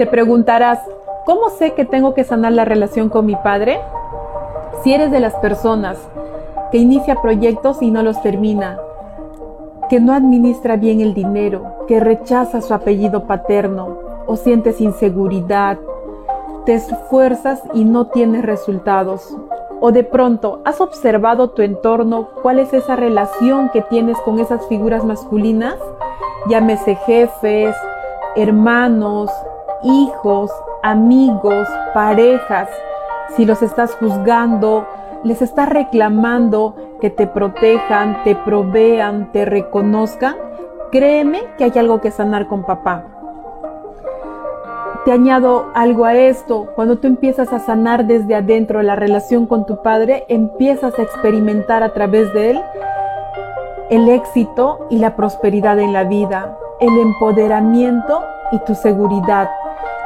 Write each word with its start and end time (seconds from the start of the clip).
Te 0.00 0.06
preguntarás, 0.06 0.78
¿cómo 1.26 1.50
sé 1.50 1.74
que 1.74 1.84
tengo 1.84 2.14
que 2.14 2.24
sanar 2.24 2.52
la 2.52 2.64
relación 2.64 3.10
con 3.10 3.26
mi 3.26 3.36
padre? 3.36 3.82
Si 4.82 4.94
eres 4.94 5.10
de 5.10 5.20
las 5.20 5.34
personas 5.34 5.98
que 6.72 6.78
inicia 6.78 7.16
proyectos 7.16 7.82
y 7.82 7.90
no 7.90 8.02
los 8.02 8.22
termina, 8.22 8.78
que 9.90 10.00
no 10.00 10.14
administra 10.14 10.76
bien 10.76 11.02
el 11.02 11.12
dinero, 11.12 11.84
que 11.86 12.00
rechaza 12.00 12.62
su 12.62 12.72
apellido 12.72 13.26
paterno 13.26 13.98
o 14.26 14.36
sientes 14.36 14.80
inseguridad, 14.80 15.76
te 16.64 16.76
esfuerzas 16.76 17.62
y 17.74 17.84
no 17.84 18.06
tienes 18.06 18.42
resultados. 18.42 19.36
O 19.82 19.92
de 19.92 20.02
pronto 20.02 20.62
has 20.64 20.80
observado 20.80 21.50
tu 21.50 21.60
entorno, 21.60 22.30
cuál 22.40 22.58
es 22.58 22.72
esa 22.72 22.96
relación 22.96 23.68
que 23.68 23.82
tienes 23.82 24.16
con 24.20 24.38
esas 24.38 24.66
figuras 24.66 25.04
masculinas, 25.04 25.76
llámese 26.48 26.94
jefes, 26.94 27.76
hermanos, 28.34 29.30
hijos, 29.82 30.50
amigos, 30.82 31.68
parejas, 31.94 32.68
si 33.36 33.44
los 33.44 33.62
estás 33.62 33.94
juzgando, 33.96 34.86
les 35.22 35.42
estás 35.42 35.68
reclamando 35.68 36.74
que 37.00 37.10
te 37.10 37.26
protejan, 37.26 38.22
te 38.24 38.34
provean, 38.34 39.32
te 39.32 39.44
reconozcan, 39.44 40.36
créeme 40.90 41.42
que 41.56 41.64
hay 41.64 41.72
algo 41.76 42.00
que 42.00 42.10
sanar 42.10 42.48
con 42.48 42.64
papá. 42.64 43.04
Te 45.04 45.12
añado 45.12 45.70
algo 45.74 46.04
a 46.04 46.14
esto, 46.14 46.66
cuando 46.74 46.98
tú 46.98 47.06
empiezas 47.06 47.52
a 47.52 47.58
sanar 47.58 48.06
desde 48.06 48.34
adentro 48.34 48.82
la 48.82 48.96
relación 48.96 49.46
con 49.46 49.64
tu 49.64 49.82
padre, 49.82 50.24
empiezas 50.28 50.98
a 50.98 51.02
experimentar 51.02 51.82
a 51.82 51.94
través 51.94 52.32
de 52.34 52.50
él 52.50 52.60
el 53.88 54.08
éxito 54.08 54.86
y 54.90 54.98
la 54.98 55.16
prosperidad 55.16 55.78
en 55.78 55.92
la 55.92 56.04
vida, 56.04 56.58
el 56.80 56.96
empoderamiento 56.98 58.22
y 58.52 58.58
tu 58.60 58.74
seguridad, 58.74 59.50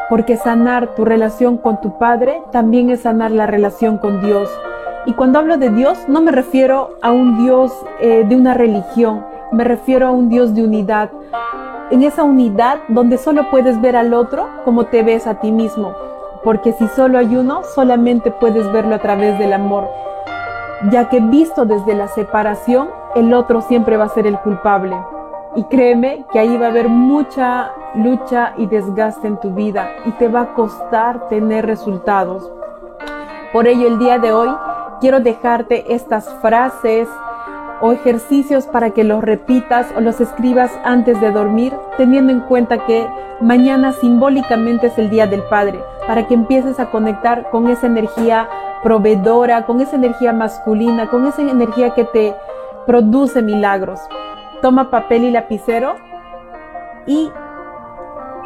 porque 0.09 0.37
sanar 0.37 0.95
tu 0.95 1.05
relación 1.05 1.57
con 1.57 1.81
tu 1.81 1.99
Padre 1.99 2.43
también 2.53 2.91
es 2.91 3.03
sanar 3.03 3.31
la 3.31 3.47
relación 3.47 3.99
con 3.99 4.21
Dios. 4.21 4.51
Y 5.07 5.13
cuando 5.13 5.39
hablo 5.39 5.57
de 5.57 5.71
Dios, 5.71 5.99
no 6.09 6.21
me 6.21 6.31
refiero 6.31 6.97
a 7.03 7.13
un 7.13 7.39
Dios 7.39 7.73
eh, 8.01 8.25
de 8.27 8.37
una 8.37 8.55
religión, 8.55 9.25
me 9.53 9.65
refiero 9.65 10.07
a 10.07 10.11
un 10.11 10.29
Dios 10.29 10.55
de 10.55 10.65
unidad. 10.65 11.11
En 11.91 12.03
esa 12.03 12.25
unidad 12.25 12.79
donde 12.89 13.19
solo 13.19 13.51
puedes 13.51 13.81
ver 13.81 13.97
al 13.97 14.15
otro 14.15 14.49
como 14.65 14.87
te 14.87 15.03
ves 15.03 15.27
a 15.27 15.41
ti 15.41 15.53
mismo, 15.53 15.95
porque 16.43 16.73
si 16.73 16.89
solo 16.89 17.19
hay 17.19 17.37
uno, 17.37 17.63
solamente 17.75 18.31
puedes 18.31 18.71
verlo 18.73 18.95
a 18.95 19.01
través 19.01 19.39
del 19.39 19.53
amor, 19.53 19.89
ya 20.91 21.09
que 21.09 21.21
visto 21.21 21.65
desde 21.65 21.95
la 21.95 22.09
separación, 22.09 22.89
el 23.15 23.33
otro 23.33 23.61
siempre 23.63 23.97
va 23.97 24.05
a 24.05 24.09
ser 24.09 24.27
el 24.27 24.39
culpable. 24.39 24.97
Y 25.57 25.65
créeme 25.65 26.25
que 26.33 26.41
ahí 26.41 26.57
va 26.57 26.67
a 26.67 26.71
haber 26.71 26.89
mucha 26.89 27.71
lucha 27.95 28.55
y 28.57 28.67
desgaste 28.67 29.29
en 29.29 29.39
tu 29.39 29.51
vida 29.51 29.89
y 30.05 30.11
te 30.13 30.29
va 30.29 30.41
a 30.41 30.55
costar 30.55 31.29
tener 31.29 31.65
resultados. 31.67 32.51
Por 33.53 33.69
ello 33.69 33.87
el 33.87 33.99
día 33.99 34.19
de 34.19 34.33
hoy 34.33 34.51
quiero 35.01 35.21
dejarte 35.21 35.95
estas 35.95 36.29
frases 36.41 37.09
o 37.81 37.93
ejercicios 37.93 38.67
para 38.67 38.91
que 38.91 39.05
los 39.05 39.23
repitas 39.23 39.87
o 39.97 40.01
los 40.01 40.21
escribas 40.21 40.73
antes 40.85 41.21
de 41.21 41.31
dormir, 41.31 41.73
teniendo 41.97 42.33
en 42.33 42.41
cuenta 42.41 42.85
que 42.87 43.07
mañana 43.41 43.93
simbólicamente 43.93 44.89
es 44.89 44.99
el 44.99 45.11
Día 45.11 45.27
del 45.27 45.43
Padre, 45.43 45.81
para 46.07 46.27
que 46.27 46.35
empieces 46.35 46.81
a 46.81 46.91
conectar 46.91 47.51
con 47.51 47.69
esa 47.69 47.87
energía 47.87 48.49
proveedora, 48.83 49.67
con 49.67 49.81
esa 49.81 49.97
energía 49.97 50.33
masculina, 50.33 51.09
con 51.11 51.27
esa 51.27 51.43
energía 51.43 51.91
que 51.91 52.05
te 52.05 52.35
produce 52.87 53.43
milagros. 53.43 54.01
Toma 54.63 54.91
papel 54.91 55.25
y 55.25 55.31
lapicero 55.31 55.97
y 57.07 57.31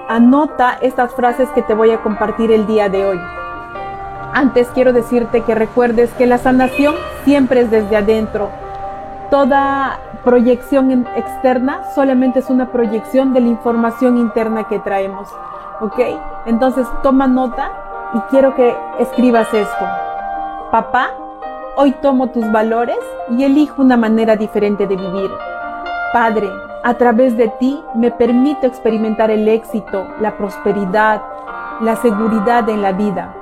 anota 0.08 0.78
estas 0.80 1.14
frases 1.14 1.48
que 1.50 1.62
te 1.62 1.74
voy 1.74 1.90
a 1.90 2.02
compartir 2.02 2.50
el 2.50 2.66
día 2.66 2.88
de 2.88 3.04
hoy. 3.04 3.20
Antes 4.32 4.68
quiero 4.74 4.92
decirte 4.92 5.42
que 5.42 5.54
recuerdes 5.54 6.12
que 6.14 6.26
la 6.26 6.38
sanación 6.38 6.94
siempre 7.24 7.60
es 7.60 7.70
desde 7.70 7.96
adentro. 7.96 8.50
Toda 9.30 9.98
proyección 10.24 11.06
externa 11.16 11.82
solamente 11.94 12.40
es 12.40 12.50
una 12.50 12.70
proyección 12.72 13.32
de 13.32 13.40
la 13.40 13.48
información 13.48 14.18
interna 14.18 14.64
que 14.64 14.78
traemos. 14.78 15.28
¿Ok? 15.80 16.00
Entonces 16.46 16.86
toma 17.02 17.26
nota 17.26 17.70
y 18.14 18.18
quiero 18.30 18.54
que 18.54 18.74
escribas 18.98 19.52
esto. 19.52 19.86
Papá, 20.70 21.10
hoy 21.76 21.92
tomo 22.02 22.28
tus 22.28 22.50
valores 22.50 22.98
y 23.30 23.44
elijo 23.44 23.82
una 23.82 23.96
manera 23.96 24.36
diferente 24.36 24.86
de 24.86 24.96
vivir. 24.96 25.30
Padre, 26.12 26.50
a 26.84 26.94
través 26.94 27.36
de 27.36 27.48
ti 27.48 27.82
me 27.94 28.10
permito 28.10 28.66
experimentar 28.66 29.30
el 29.30 29.46
éxito, 29.46 30.06
la 30.20 30.38
prosperidad, 30.38 31.20
la 31.80 31.96
seguridad 31.96 32.66
en 32.70 32.80
la 32.80 32.92
vida. 32.92 33.34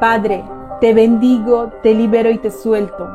Padre, 0.00 0.44
te 0.80 0.94
bendigo, 0.94 1.68
te 1.80 1.94
libero 1.94 2.28
y 2.30 2.38
te 2.38 2.50
suelto. 2.50 3.08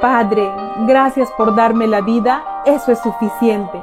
Padre, 0.00 0.50
gracias 0.86 1.30
por 1.36 1.54
darme 1.54 1.86
la 1.86 2.00
vida, 2.00 2.42
eso 2.64 2.92
es 2.92 2.98
suficiente. 3.00 3.82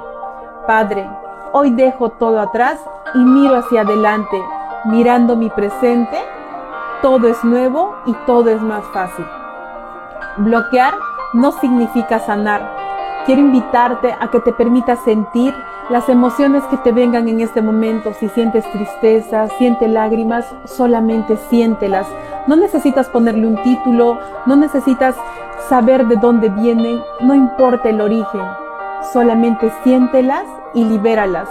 Padre, 0.65 1.07
hoy 1.51 1.69
dejo 1.69 2.09
todo 2.09 2.39
atrás 2.39 2.83
y 3.13 3.19
miro 3.19 3.57
hacia 3.57 3.81
adelante, 3.81 4.41
mirando 4.85 5.35
mi 5.35 5.51
presente, 5.51 6.17
todo 7.03 7.27
es 7.27 7.43
nuevo 7.43 7.95
y 8.07 8.13
todo 8.25 8.49
es 8.49 8.61
más 8.61 8.83
fácil. 8.85 9.25
Bloquear 10.37 10.95
no 11.33 11.51
significa 11.51 12.17
sanar, 12.17 12.74
Quiero 13.25 13.41
invitarte 13.41 14.15
a 14.19 14.29
que 14.29 14.39
te 14.39 14.53
permitas 14.53 14.99
sentir 14.99 15.51
las 15.89 16.09
emociones 16.09 16.63
que 16.65 16.77
te 16.77 16.91
vengan 16.91 17.27
en 17.27 17.41
este 17.41 17.59
momento. 17.59 18.13
Si 18.13 18.29
sientes 18.29 18.69
tristeza, 18.71 19.47
siente 19.57 19.87
lágrimas, 19.87 20.45
solamente 20.65 21.35
siéntelas. 21.49 22.05
No 22.45 22.55
necesitas 22.55 23.09
ponerle 23.09 23.47
un 23.47 23.61
título, 23.63 24.19
no 24.45 24.55
necesitas 24.55 25.15
saber 25.67 26.05
de 26.05 26.17
dónde 26.17 26.49
vienen, 26.49 27.01
no 27.21 27.33
importa 27.33 27.89
el 27.89 27.99
origen. 27.99 28.43
Solamente 29.11 29.71
siéntelas 29.83 30.45
y 30.75 30.83
libéralas. 30.83 31.49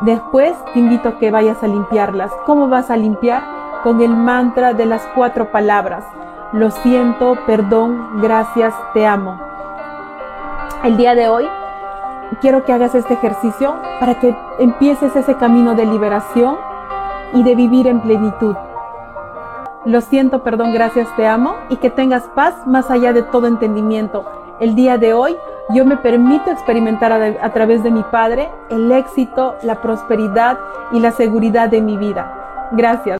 Después 0.00 0.54
te 0.72 0.78
invito 0.78 1.10
a 1.10 1.18
que 1.18 1.30
vayas 1.30 1.62
a 1.62 1.66
limpiarlas. 1.66 2.32
¿Cómo 2.46 2.66
vas 2.68 2.90
a 2.90 2.96
limpiar? 2.96 3.42
Con 3.82 4.00
el 4.00 4.16
mantra 4.16 4.72
de 4.72 4.86
las 4.86 5.06
cuatro 5.14 5.52
palabras. 5.52 6.04
Lo 6.52 6.70
siento, 6.70 7.36
perdón, 7.46 8.22
gracias, 8.22 8.72
te 8.94 9.06
amo 9.06 9.47
el 10.84 10.96
día 10.96 11.14
de 11.14 11.28
hoy 11.28 11.48
quiero 12.40 12.64
que 12.64 12.72
hagas 12.72 12.94
este 12.94 13.14
ejercicio 13.14 13.76
para 13.98 14.20
que 14.20 14.36
empieces 14.58 15.14
ese 15.16 15.34
camino 15.36 15.74
de 15.74 15.86
liberación 15.86 16.56
y 17.34 17.42
de 17.42 17.54
vivir 17.54 17.86
en 17.86 18.00
plenitud. 18.00 18.54
Lo 19.84 20.00
siento, 20.00 20.42
perdón, 20.42 20.72
gracias, 20.72 21.08
te 21.16 21.26
amo 21.26 21.54
y 21.68 21.76
que 21.76 21.90
tengas 21.90 22.24
paz 22.34 22.66
más 22.66 22.90
allá 22.90 23.12
de 23.12 23.22
todo 23.22 23.46
entendimiento. 23.46 24.24
El 24.60 24.74
día 24.74 24.98
de 24.98 25.14
hoy 25.14 25.36
yo 25.70 25.84
me 25.84 25.96
permito 25.96 26.50
experimentar 26.50 27.12
a, 27.12 27.52
través 27.52 27.82
de 27.82 27.90
mi 27.90 28.02
Padre 28.02 28.50
el 28.70 28.90
éxito, 28.92 29.56
la 29.62 29.80
prosperidad 29.80 30.58
y 30.92 31.00
la 31.00 31.10
seguridad 31.12 31.68
de 31.68 31.80
mi 31.80 31.96
vida. 31.96 32.68
Gracias. 32.72 33.16